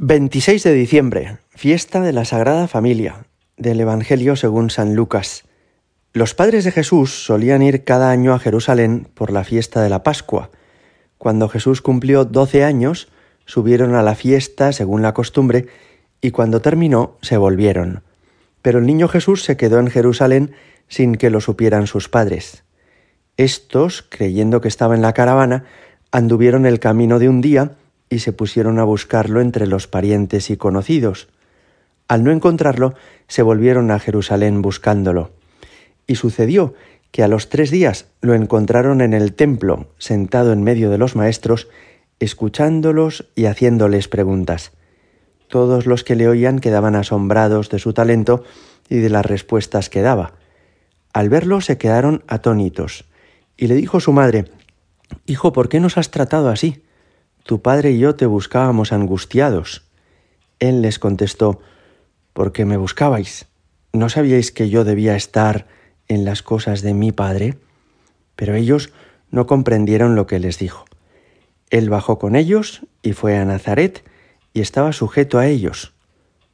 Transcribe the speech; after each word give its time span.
26 0.00 0.62
de 0.62 0.74
diciembre, 0.74 1.38
fiesta 1.50 2.00
de 2.00 2.12
la 2.12 2.24
Sagrada 2.24 2.68
Familia, 2.68 3.26
del 3.56 3.80
Evangelio 3.80 4.36
según 4.36 4.70
San 4.70 4.94
Lucas. 4.94 5.42
Los 6.12 6.34
padres 6.34 6.62
de 6.62 6.70
Jesús 6.70 7.24
solían 7.24 7.62
ir 7.62 7.82
cada 7.82 8.12
año 8.12 8.32
a 8.32 8.38
Jerusalén 8.38 9.08
por 9.12 9.32
la 9.32 9.42
fiesta 9.42 9.82
de 9.82 9.88
la 9.88 10.04
Pascua. 10.04 10.50
Cuando 11.18 11.48
Jesús 11.48 11.82
cumplió 11.82 12.24
doce 12.24 12.62
años, 12.62 13.08
subieron 13.44 13.96
a 13.96 14.04
la 14.04 14.14
fiesta 14.14 14.72
según 14.72 15.02
la 15.02 15.14
costumbre, 15.14 15.66
y 16.20 16.30
cuando 16.30 16.62
terminó 16.62 17.18
se 17.20 17.36
volvieron. 17.36 18.04
Pero 18.62 18.78
el 18.78 18.86
niño 18.86 19.08
Jesús 19.08 19.42
se 19.42 19.56
quedó 19.56 19.80
en 19.80 19.88
Jerusalén 19.88 20.52
sin 20.86 21.16
que 21.16 21.28
lo 21.28 21.40
supieran 21.40 21.88
sus 21.88 22.08
padres. 22.08 22.62
Estos, 23.36 24.06
creyendo 24.08 24.60
que 24.60 24.68
estaba 24.68 24.94
en 24.94 25.02
la 25.02 25.12
caravana, 25.12 25.64
anduvieron 26.12 26.66
el 26.66 26.78
camino 26.78 27.18
de 27.18 27.28
un 27.28 27.40
día, 27.40 27.72
y 28.10 28.20
se 28.20 28.32
pusieron 28.32 28.78
a 28.78 28.84
buscarlo 28.84 29.40
entre 29.40 29.66
los 29.66 29.86
parientes 29.86 30.50
y 30.50 30.56
conocidos. 30.56 31.28
Al 32.08 32.24
no 32.24 32.30
encontrarlo, 32.30 32.94
se 33.26 33.42
volvieron 33.42 33.90
a 33.90 33.98
Jerusalén 33.98 34.62
buscándolo. 34.62 35.30
Y 36.06 36.14
sucedió 36.14 36.74
que 37.10 37.22
a 37.22 37.28
los 37.28 37.48
tres 37.48 37.70
días 37.70 38.06
lo 38.20 38.34
encontraron 38.34 39.00
en 39.00 39.12
el 39.12 39.34
templo, 39.34 39.88
sentado 39.98 40.52
en 40.52 40.62
medio 40.62 40.90
de 40.90 40.98
los 40.98 41.16
maestros, 41.16 41.68
escuchándolos 42.18 43.26
y 43.34 43.44
haciéndoles 43.44 44.08
preguntas. 44.08 44.72
Todos 45.48 45.86
los 45.86 46.04
que 46.04 46.16
le 46.16 46.28
oían 46.28 46.58
quedaban 46.58 46.94
asombrados 46.94 47.70
de 47.70 47.78
su 47.78 47.92
talento 47.92 48.44
y 48.88 48.98
de 48.98 49.10
las 49.10 49.24
respuestas 49.24 49.88
que 49.88 50.02
daba. 50.02 50.34
Al 51.12 51.28
verlo 51.28 51.60
se 51.60 51.78
quedaron 51.78 52.22
atónitos, 52.26 53.06
y 53.56 53.66
le 53.66 53.74
dijo 53.74 54.00
su 54.00 54.12
madre, 54.12 54.44
Hijo, 55.26 55.52
¿por 55.52 55.68
qué 55.68 55.80
nos 55.80 55.96
has 55.96 56.10
tratado 56.10 56.48
así? 56.48 56.82
Tu 57.48 57.62
padre 57.62 57.92
y 57.92 57.98
yo 57.98 58.14
te 58.14 58.26
buscábamos 58.26 58.92
angustiados. 58.92 59.82
Él 60.58 60.82
les 60.82 60.98
contestó, 60.98 61.62
¿por 62.34 62.52
qué 62.52 62.66
me 62.66 62.76
buscabais? 62.76 63.46
¿No 63.94 64.10
sabíais 64.10 64.52
que 64.52 64.68
yo 64.68 64.84
debía 64.84 65.16
estar 65.16 65.66
en 66.08 66.26
las 66.26 66.42
cosas 66.42 66.82
de 66.82 66.92
mi 66.92 67.10
padre? 67.10 67.56
Pero 68.36 68.54
ellos 68.54 68.92
no 69.30 69.46
comprendieron 69.46 70.14
lo 70.14 70.26
que 70.26 70.38
les 70.40 70.58
dijo. 70.58 70.84
Él 71.70 71.88
bajó 71.88 72.18
con 72.18 72.36
ellos 72.36 72.82
y 73.00 73.14
fue 73.14 73.38
a 73.38 73.46
Nazaret 73.46 74.04
y 74.52 74.60
estaba 74.60 74.92
sujeto 74.92 75.38
a 75.38 75.46
ellos. 75.46 75.94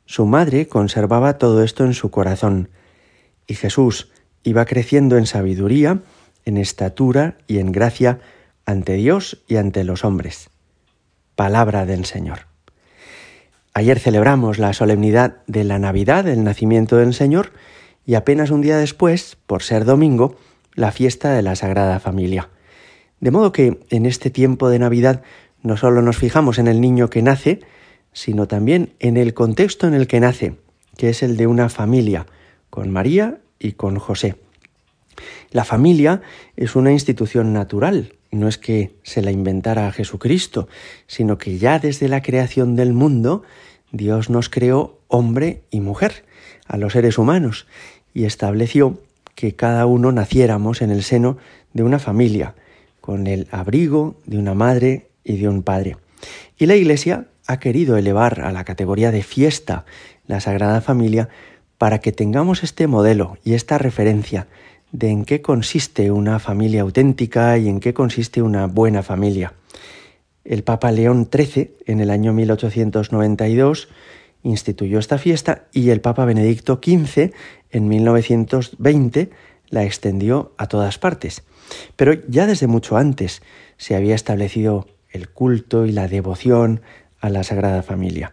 Su 0.07 0.27
madre 0.27 0.69
conservaba 0.69 1.39
todo 1.39 1.65
esto 1.65 1.85
en 1.85 1.95
su 1.95 2.13
corazón, 2.13 2.69
y 3.49 3.55
Jesús 3.57 4.13
iba 4.45 4.65
creciendo 4.65 5.19
en 5.19 5.27
sabiduría, 5.27 6.03
en 6.45 6.57
estatura 6.57 7.37
y 7.49 7.59
en 7.59 7.73
gracia 7.73 8.21
ante 8.65 8.93
Dios 8.93 9.43
y 9.49 9.57
ante 9.57 9.83
los 9.83 10.05
hombres 10.05 10.54
palabra 11.35 11.87
del 11.87 12.05
Señor. 12.05 12.47
Ayer 13.73 13.99
celebramos 13.99 14.59
la 14.59 14.73
solemnidad 14.73 15.39
de 15.47 15.65
la 15.65 15.79
Navidad, 15.79 16.29
el 16.29 16.45
nacimiento 16.45 16.97
del 16.97 17.13
Señor, 17.13 17.53
y 18.07 18.15
apenas 18.15 18.51
un 18.51 18.61
día 18.61 18.77
después, 18.77 19.37
por 19.47 19.63
ser 19.63 19.85
domingo, 19.85 20.37
la 20.75 20.93
fiesta 20.93 21.33
de 21.33 21.43
la 21.43 21.57
Sagrada 21.57 21.99
Familia. 21.99 22.51
De 23.21 23.31
modo 23.31 23.53
que 23.53 23.81
en 23.91 24.07
este 24.07 24.31
tiempo 24.31 24.69
de 24.69 24.79
Navidad 24.79 25.23
no 25.63 25.77
solo 25.77 26.03
nos 26.03 26.17
fijamos 26.17 26.59
en 26.59 26.69
el 26.69 26.81
niño 26.81 27.11
que 27.11 27.23
nace, 27.23 27.61
sino 28.13 28.47
también 28.47 28.93
en 29.01 29.17
el 29.17 29.35
contexto 29.35 29.87
en 29.87 29.95
el 29.95 30.07
que 30.07 30.21
nace, 30.21 30.57
que 30.97 31.09
es 31.09 31.23
el 31.23 31.37
de 31.37 31.47
una 31.47 31.69
familia, 31.69 32.27
con 32.71 32.91
María 32.91 33.39
y 33.59 33.73
con 33.73 33.99
José. 33.99 34.37
La 35.51 35.65
familia 35.65 36.23
es 36.57 36.77
una 36.77 36.93
institución 36.93 37.53
natural, 37.53 38.15
no 38.35 38.49
es 38.49 38.59
que 38.59 38.95
se 39.03 39.23
la 39.23 39.31
inventara 39.31 39.91
Jesucristo, 39.93 40.69
sino 41.07 41.39
que 41.39 41.59
ya 41.59 41.79
desde 41.79 42.09
la 42.09 42.23
creación 42.23 42.77
del 42.77 42.93
mundo 42.93 43.43
Dios 43.93 44.29
nos 44.29 44.49
creó 44.49 44.99
hombre 45.09 45.63
y 45.71 45.81
mujer, 45.81 46.25
a 46.67 46.77
los 46.77 46.95
seres 46.95 47.19
humanos, 47.19 47.67
y 48.13 48.25
estableció 48.25 49.01
que 49.35 49.55
cada 49.55 49.87
uno 49.87 50.13
naciéramos 50.13 50.83
en 50.83 50.91
el 50.91 51.03
seno 51.03 51.39
de 51.73 51.83
una 51.83 51.99
familia, 51.99 52.55
con 53.01 53.27
el 53.27 53.47
abrigo 53.51 54.17
de 54.27 54.39
una 54.39 54.55
madre 54.55 55.09
y 55.25 55.37
de 55.37 55.49
un 55.49 55.63
padre. 55.63 55.97
Y 56.59 56.67
la 56.67 56.77
Iglesia 56.77 57.27
ha 57.47 57.59
querido 57.59 57.97
elevar 57.97 58.41
a 58.41 58.53
la 58.53 58.65
categoría 58.65 59.11
de 59.11 59.23
fiesta 59.23 59.85
la 60.27 60.41
Sagrada 60.41 60.81
Familia 60.81 61.29
para 61.79 61.99
que 61.99 62.13
tengamos 62.13 62.63
este 62.63 62.87
modelo 62.87 63.37
y 63.45 63.55
esta 63.55 63.79
referencia 63.79 64.47
de 64.95 65.11
en 65.11 65.25
qué 65.25 65.43
consiste 65.43 66.13
una 66.13 66.39
familia 66.39 66.83
auténtica 66.83 67.59
y 67.59 67.69
en 67.69 67.81
qué 67.81 67.93
consiste 67.93 68.43
una 68.43 68.69
buena 68.69 69.03
familia. 69.03 69.53
El 70.45 70.63
Papa 70.63 70.93
León 70.93 71.29
XIII, 71.33 71.73
en 71.87 72.01
el 72.01 72.11
año 72.11 72.33
1892, 72.33 73.89
instituyó 74.45 75.01
esta 75.01 75.19
fiesta 75.19 75.65
y 75.73 75.91
el 75.91 76.01
Papa 76.01 76.25
Benedicto 76.25 76.81
XV, 76.81 77.33
en 77.73 77.89
1920, 77.89 79.31
la 79.69 79.83
extendió 79.83 80.53
a 80.59 80.69
todas 80.69 80.99
partes. 80.99 81.43
Pero 81.97 82.15
ya 82.29 82.47
desde 82.47 82.69
mucho 82.69 82.97
antes 82.97 83.43
se 83.77 83.97
había 83.97 84.15
establecido 84.15 84.87
el 85.11 85.29
culto 85.29 85.87
y 85.87 85.93
la 85.93 86.07
devoción 86.07 86.83
a 87.21 87.31
la 87.31 87.43
Sagrada 87.43 87.83
Familia. 87.83 88.33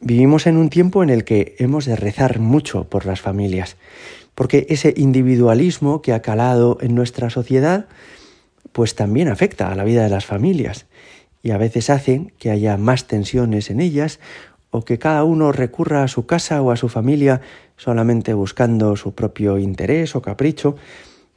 Vivimos 0.00 0.46
en 0.46 0.56
un 0.56 0.70
tiempo 0.70 1.02
en 1.02 1.10
el 1.10 1.24
que 1.24 1.56
hemos 1.58 1.84
de 1.84 1.96
rezar 1.96 2.38
mucho 2.38 2.84
por 2.84 3.04
las 3.04 3.20
familias 3.20 3.76
porque 4.34 4.66
ese 4.68 4.94
individualismo 4.96 6.02
que 6.02 6.12
ha 6.12 6.22
calado 6.22 6.78
en 6.80 6.94
nuestra 6.94 7.30
sociedad, 7.30 7.86
pues 8.72 8.94
también 8.94 9.28
afecta 9.28 9.70
a 9.70 9.74
la 9.74 9.84
vida 9.84 10.02
de 10.02 10.10
las 10.10 10.26
familias. 10.26 10.86
Y 11.42 11.50
a 11.50 11.58
veces 11.58 11.90
hace 11.90 12.32
que 12.38 12.50
haya 12.50 12.76
más 12.76 13.06
tensiones 13.06 13.70
en 13.70 13.80
ellas 13.80 14.18
o 14.70 14.84
que 14.84 14.98
cada 14.98 15.22
uno 15.22 15.52
recurra 15.52 16.02
a 16.02 16.08
su 16.08 16.26
casa 16.26 16.60
o 16.60 16.72
a 16.72 16.76
su 16.76 16.88
familia 16.88 17.40
solamente 17.76 18.34
buscando 18.34 18.96
su 18.96 19.14
propio 19.14 19.58
interés 19.58 20.16
o 20.16 20.22
capricho, 20.22 20.74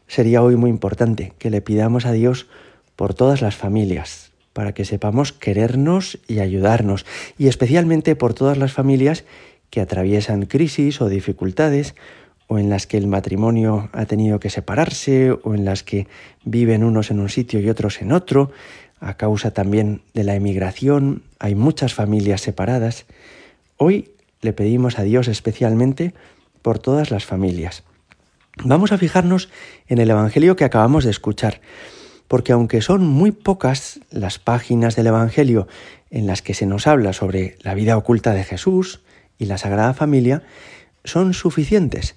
sería 0.08 0.42
hoy 0.42 0.56
muy 0.56 0.70
importante 0.70 1.34
que 1.38 1.52
le 1.52 1.62
pidamos 1.62 2.06
a 2.06 2.14
Dios 2.14 2.48
por 2.96 3.14
todas 3.14 3.42
las 3.42 3.56
familias, 3.56 4.32
para 4.54 4.74
que 4.74 4.86
sepamos 4.86 5.34
querernos 5.34 6.20
y 6.28 6.40
ayudarnos, 6.40 7.06
y 7.38 7.48
especialmente 7.48 8.16
por 8.16 8.34
todas 8.34 8.58
las 8.58 8.74
familias 8.74 9.24
que 9.70 9.82
atraviesan 9.82 10.48
crisis 10.48 11.02
o 11.02 11.10
dificultades, 11.10 11.94
o 12.48 12.60
en 12.60 12.70
las 12.70 12.88
que 12.88 12.98
el 12.98 13.08
matrimonio 13.08 13.90
ha 13.92 14.06
tenido 14.06 14.40
que 14.40 14.50
separarse, 14.50 15.32
o 15.32 15.54
en 15.54 15.66
las 15.66 15.84
que 15.84 16.08
viven 16.44 16.84
unos 16.84 17.12
en 17.12 17.20
un 17.20 17.30
sitio 17.30 17.60
y 17.60 17.70
otros 17.70 18.02
en 18.02 18.14
otro, 18.14 18.52
a 19.00 19.16
causa 19.16 19.52
también 19.52 20.02
de 20.14 20.24
la 20.24 20.36
emigración, 20.36 21.24
hay 21.40 21.56
muchas 21.56 21.94
familias 21.94 22.42
separadas. 22.42 23.06
Hoy 23.76 24.12
le 24.42 24.54
pedimos 24.54 24.98
a 24.98 25.04
Dios 25.04 25.28
especialmente 25.28 26.14
por 26.62 26.80
todas 26.80 27.12
las 27.12 27.26
familias. 27.26 27.84
Vamos 28.64 28.92
a 28.92 28.98
fijarnos 28.98 29.50
en 29.88 30.00
el 30.00 30.10
Evangelio 30.10 30.56
que 30.56 30.66
acabamos 30.66 31.04
de 31.04 31.12
escuchar, 31.12 31.62
porque 32.28 32.54
aunque 32.54 32.82
son 32.82 33.06
muy 33.06 33.32
pocas 33.32 34.00
las 34.10 34.40
páginas 34.40 34.96
del 34.96 35.08
Evangelio 35.08 35.68
en 36.10 36.26
las 36.26 36.42
que 36.42 36.54
se 36.54 36.66
nos 36.66 36.88
habla 36.88 37.14
sobre 37.14 37.58
la 37.62 37.76
vida 37.76 37.98
oculta 37.98 38.34
de 38.34 38.44
Jesús 38.44 39.02
y 39.38 39.46
la 39.46 39.58
Sagrada 39.58 39.94
Familia, 39.94 40.44
son 41.04 41.34
suficientes 41.34 42.16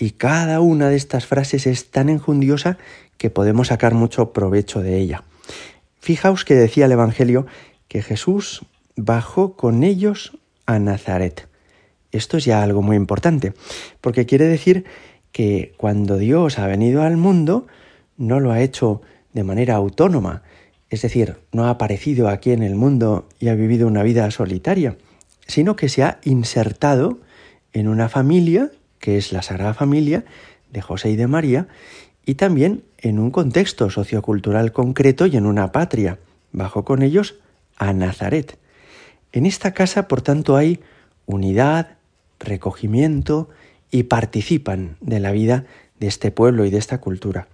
y 0.00 0.12
cada 0.12 0.60
una 0.60 0.88
de 0.88 0.96
estas 0.96 1.26
frases 1.26 1.66
es 1.66 1.90
tan 1.90 2.08
enjundiosa 2.08 2.78
que 3.18 3.28
podemos 3.28 3.68
sacar 3.68 3.92
mucho 3.92 4.32
provecho 4.32 4.80
de 4.80 4.96
ella. 4.96 5.24
Fijaos 6.00 6.46
que 6.46 6.54
decía 6.54 6.86
el 6.86 6.92
Evangelio 6.92 7.46
que 7.86 8.02
Jesús 8.02 8.64
bajó 8.96 9.56
con 9.56 9.84
ellos 9.84 10.38
a 10.64 10.78
Nazaret. 10.78 11.48
Esto 12.12 12.38
es 12.38 12.46
ya 12.46 12.62
algo 12.62 12.80
muy 12.80 12.96
importante, 12.96 13.52
porque 14.00 14.24
quiere 14.24 14.46
decir 14.46 14.86
que 15.32 15.74
cuando 15.76 16.16
Dios 16.16 16.58
ha 16.58 16.66
venido 16.66 17.02
al 17.02 17.18
mundo, 17.18 17.66
no 18.16 18.40
lo 18.40 18.52
ha 18.52 18.62
hecho 18.62 19.02
de 19.34 19.44
manera 19.44 19.74
autónoma, 19.74 20.42
es 20.88 21.02
decir, 21.02 21.36
no 21.52 21.66
ha 21.66 21.70
aparecido 21.70 22.28
aquí 22.28 22.52
en 22.52 22.62
el 22.62 22.74
mundo 22.74 23.28
y 23.38 23.48
ha 23.48 23.54
vivido 23.54 23.86
una 23.86 24.02
vida 24.02 24.30
solitaria, 24.30 24.96
sino 25.46 25.76
que 25.76 25.90
se 25.90 26.02
ha 26.04 26.20
insertado 26.24 27.18
en 27.74 27.86
una 27.86 28.08
familia 28.08 28.70
que 29.00 29.18
es 29.18 29.32
la 29.32 29.42
Sagrada 29.42 29.74
Familia 29.74 30.24
de 30.70 30.80
José 30.80 31.10
y 31.10 31.16
de 31.16 31.26
María, 31.26 31.66
y 32.24 32.34
también 32.36 32.84
en 32.98 33.18
un 33.18 33.30
contexto 33.32 33.90
sociocultural 33.90 34.72
concreto 34.72 35.26
y 35.26 35.36
en 35.36 35.46
una 35.46 35.72
patria. 35.72 36.18
Bajo 36.52 36.84
con 36.84 37.02
ellos 37.02 37.36
a 37.76 37.92
Nazaret. 37.92 38.58
En 39.32 39.46
esta 39.46 39.72
casa, 39.72 40.06
por 40.06 40.22
tanto, 40.22 40.56
hay 40.56 40.80
unidad, 41.26 41.96
recogimiento 42.38 43.48
y 43.90 44.04
participan 44.04 44.96
de 45.00 45.20
la 45.20 45.32
vida 45.32 45.64
de 45.98 46.06
este 46.06 46.30
pueblo 46.30 46.64
y 46.64 46.70
de 46.70 46.78
esta 46.78 46.98
cultura. 46.98 47.48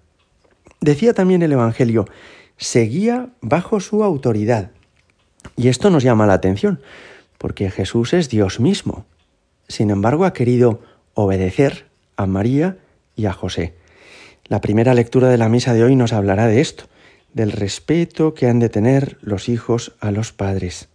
Decía 0.81 1.15
también 1.15 1.43
el 1.43 1.53
Evangelio, 1.53 2.07
seguía 2.57 3.31
bajo 3.41 3.81
su 3.81 4.03
autoridad. 4.03 4.71
Y 5.57 5.69
esto 5.69 5.91
nos 5.91 6.03
llama 6.03 6.27
la 6.27 6.35
atención, 6.35 6.81
porque 7.39 7.71
Jesús 7.71 8.13
es 8.15 8.29
Dios 8.29 8.61
mismo. 8.61 9.05
Sin 9.69 9.91
embargo, 9.91 10.25
ha 10.25 10.33
querido 10.33 10.81
obedecer 11.17 11.87
a 12.17 12.27
María 12.27 12.77
y 13.17 13.27
a 13.27 13.33
José. 13.33 13.75
La 14.45 14.61
primera 14.61 14.95
lectura 14.95 15.29
de 15.29 15.39
la 15.39 15.49
misa 15.49 15.75
de 15.75 15.83
hoy 15.83 15.97
nos 15.97 16.13
hablará 16.13 16.47
de 16.47 16.61
esto, 16.61 16.85
del 17.33 17.51
respeto 17.51 18.35
que 18.35 18.47
han 18.47 18.61
de 18.61 18.69
tener 18.69 19.19
los 19.23 19.49
hijos 19.49 19.97
a 20.01 20.13
los 20.13 20.33
padres. 20.33 20.89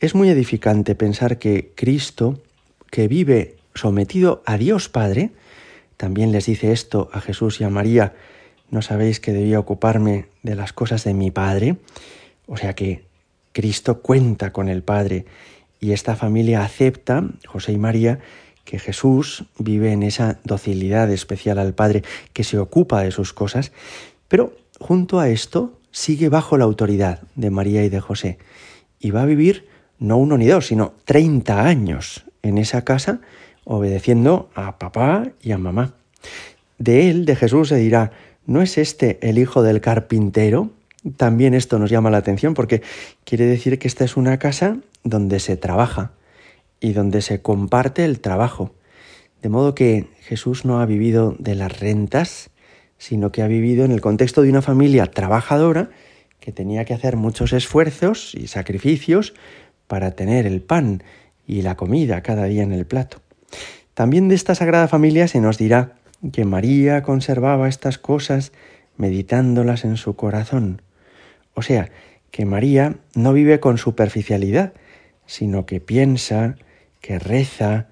Es 0.00 0.14
muy 0.14 0.28
edificante 0.28 0.94
pensar 0.94 1.38
que 1.38 1.72
Cristo, 1.74 2.42
que 2.90 3.08
vive 3.08 3.56
sometido 3.74 4.42
a 4.44 4.58
Dios 4.58 4.88
Padre, 4.88 5.30
también 5.96 6.32
les 6.32 6.46
dice 6.46 6.72
esto 6.72 7.08
a 7.12 7.20
Jesús 7.20 7.60
y 7.60 7.64
a 7.64 7.70
María, 7.70 8.12
no 8.70 8.82
sabéis 8.82 9.20
que 9.20 9.32
debía 9.32 9.60
ocuparme 9.60 10.26
de 10.42 10.56
las 10.56 10.72
cosas 10.72 11.04
de 11.04 11.14
mi 11.14 11.30
Padre. 11.30 11.76
O 12.46 12.56
sea 12.56 12.74
que 12.74 13.04
Cristo 13.52 14.02
cuenta 14.02 14.52
con 14.52 14.68
el 14.68 14.82
Padre 14.82 15.26
y 15.78 15.92
esta 15.92 16.16
familia 16.16 16.64
acepta, 16.64 17.24
José 17.46 17.72
y 17.72 17.78
María, 17.78 18.18
que 18.64 18.78
Jesús 18.78 19.44
vive 19.58 19.92
en 19.92 20.02
esa 20.02 20.38
docilidad 20.44 21.10
especial 21.10 21.58
al 21.58 21.74
Padre, 21.74 22.02
que 22.32 22.44
se 22.44 22.58
ocupa 22.58 23.02
de 23.02 23.10
sus 23.10 23.32
cosas, 23.32 23.72
pero 24.28 24.56
junto 24.80 25.20
a 25.20 25.28
esto 25.28 25.78
sigue 25.90 26.28
bajo 26.28 26.56
la 26.56 26.64
autoridad 26.64 27.22
de 27.36 27.50
María 27.50 27.84
y 27.84 27.88
de 27.88 28.00
José 28.00 28.38
y 28.98 29.10
va 29.10 29.22
a 29.22 29.26
vivir 29.26 29.68
no 29.98 30.16
uno 30.16 30.36
ni 30.36 30.46
dos, 30.46 30.66
sino 30.66 30.94
30 31.04 31.64
años 31.66 32.24
en 32.42 32.58
esa 32.58 32.82
casa 32.82 33.20
obedeciendo 33.64 34.50
a 34.54 34.78
papá 34.78 35.28
y 35.40 35.52
a 35.52 35.58
mamá. 35.58 35.94
De 36.78 37.10
él, 37.10 37.24
de 37.24 37.36
Jesús, 37.36 37.68
se 37.68 37.76
dirá, 37.76 38.12
¿no 38.46 38.60
es 38.62 38.78
este 38.78 39.18
el 39.22 39.38
hijo 39.38 39.62
del 39.62 39.80
carpintero? 39.80 40.70
También 41.16 41.54
esto 41.54 41.78
nos 41.78 41.90
llama 41.90 42.10
la 42.10 42.18
atención 42.18 42.54
porque 42.54 42.82
quiere 43.24 43.46
decir 43.46 43.78
que 43.78 43.88
esta 43.88 44.04
es 44.04 44.16
una 44.16 44.38
casa 44.38 44.78
donde 45.02 45.38
se 45.38 45.56
trabaja 45.56 46.12
y 46.84 46.92
donde 46.92 47.22
se 47.22 47.40
comparte 47.40 48.04
el 48.04 48.20
trabajo. 48.20 48.74
De 49.40 49.48
modo 49.48 49.74
que 49.74 50.10
Jesús 50.20 50.66
no 50.66 50.80
ha 50.80 50.86
vivido 50.86 51.34
de 51.38 51.54
las 51.54 51.80
rentas, 51.80 52.50
sino 52.98 53.32
que 53.32 53.40
ha 53.40 53.46
vivido 53.46 53.86
en 53.86 53.90
el 53.90 54.02
contexto 54.02 54.42
de 54.42 54.50
una 54.50 54.60
familia 54.60 55.06
trabajadora 55.06 55.88
que 56.40 56.52
tenía 56.52 56.84
que 56.84 56.92
hacer 56.92 57.16
muchos 57.16 57.54
esfuerzos 57.54 58.34
y 58.34 58.48
sacrificios 58.48 59.32
para 59.86 60.10
tener 60.10 60.44
el 60.44 60.60
pan 60.60 61.02
y 61.46 61.62
la 61.62 61.74
comida 61.74 62.22
cada 62.22 62.44
día 62.44 62.62
en 62.62 62.72
el 62.72 62.84
plato. 62.84 63.22
También 63.94 64.28
de 64.28 64.34
esta 64.34 64.54
Sagrada 64.54 64.86
Familia 64.86 65.26
se 65.26 65.40
nos 65.40 65.56
dirá 65.56 65.94
que 66.34 66.44
María 66.44 67.02
conservaba 67.02 67.66
estas 67.70 67.96
cosas 67.96 68.52
meditándolas 68.98 69.86
en 69.86 69.96
su 69.96 70.16
corazón. 70.16 70.82
O 71.54 71.62
sea, 71.62 71.90
que 72.30 72.44
María 72.44 72.96
no 73.14 73.32
vive 73.32 73.58
con 73.58 73.78
superficialidad, 73.78 74.74
sino 75.24 75.64
que 75.64 75.80
piensa, 75.80 76.56
que 77.04 77.18
reza, 77.18 77.88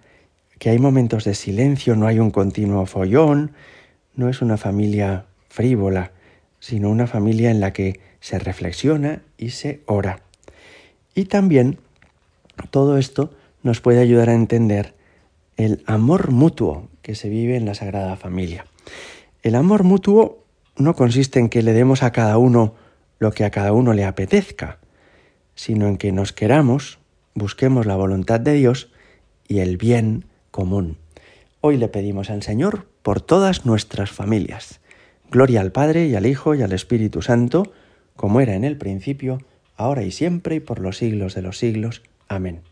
que 0.59 0.71
hay 0.71 0.79
momentos 0.79 1.25
de 1.25 1.35
silencio, 1.35 1.97
no 1.97 2.07
hay 2.07 2.19
un 2.19 2.31
continuo 2.31 2.87
follón, 2.87 3.53
no 4.15 4.31
es 4.31 4.41
una 4.41 4.57
familia 4.57 5.27
frívola, 5.51 6.13
sino 6.61 6.89
una 6.89 7.07
familia 7.07 7.51
en 7.51 7.61
la 7.61 7.75
que 7.75 8.01
se 8.21 8.39
reflexiona 8.39 9.21
y 9.37 9.51
se 9.51 9.83
ora. 9.85 10.23
Y 11.15 11.27
también 11.27 11.79
todo 12.71 12.97
esto 12.97 13.35
nos 13.63 13.83
puede 13.83 14.01
ayudar 14.01 14.31
a 14.31 14.35
entender 14.35 14.95
el 15.59 15.83
amor 15.85 16.31
mutuo 16.31 16.89
que 17.03 17.15
se 17.15 17.29
vive 17.29 17.57
en 17.57 17.67
la 17.67 17.75
Sagrada 17.75 18.17
Familia. 18.17 18.65
El 19.43 19.57
amor 19.57 19.83
mutuo 19.83 20.43
no 20.77 20.95
consiste 20.95 21.39
en 21.39 21.51
que 21.51 21.61
le 21.61 21.75
demos 21.75 22.03
a 22.03 22.13
cada 22.13 22.39
uno 22.39 22.77
lo 23.19 23.33
que 23.33 23.45
a 23.45 23.51
cada 23.51 23.75
uno 23.75 23.93
le 23.93 24.07
apetezca, 24.07 24.79
sino 25.55 25.87
en 25.87 25.99
que 25.99 26.13
nos 26.13 26.33
queramos, 26.33 26.99
busquemos 27.35 27.85
la 27.85 27.97
voluntad 27.97 28.41
de 28.41 28.55
Dios 28.55 28.92
y 29.53 29.61
el 29.61 29.77
bien 29.77 30.25
común. 30.51 30.97
Hoy 31.61 31.77
le 31.77 31.89
pedimos 31.89 32.31
al 32.31 32.43
Señor 32.43 32.87
por 33.03 33.21
todas 33.21 33.67
nuestras 33.67 34.11
familias. 34.11 34.81
Gloria 35.31 35.61
al 35.61 35.73
Padre 35.73 36.07
y 36.07 36.15
al 36.15 36.25
Hijo 36.25 36.55
y 36.55 36.63
al 36.63 36.73
Espíritu 36.73 37.21
Santo, 37.21 37.71
como 38.17 38.41
era 38.41 38.55
en 38.55 38.65
el 38.65 38.79
principio, 38.79 39.43
ahora 39.77 40.05
y 40.05 40.11
siempre 40.11 40.57
y 40.57 40.61
por 40.61 40.81
los 40.81 40.97
siglos 40.97 41.35
de 41.35 41.43
los 41.43 41.59
siglos. 41.59 42.03
Amén. 42.29 42.72